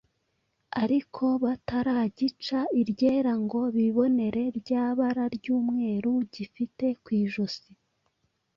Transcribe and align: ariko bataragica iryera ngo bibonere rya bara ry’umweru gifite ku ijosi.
ariko 0.83 1.23
bataragica 1.43 2.59
iryera 2.81 3.33
ngo 3.43 3.59
bibonere 3.75 4.43
rya 4.59 4.85
bara 4.99 5.25
ry’umweru 5.35 6.11
gifite 6.33 6.85
ku 7.03 7.09
ijosi. 7.23 7.71